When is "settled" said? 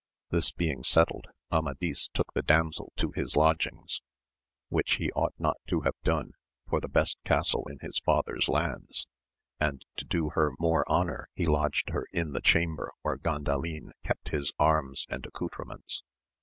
0.83-1.27